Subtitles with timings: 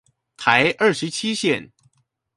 [0.35, 1.69] 台二十七線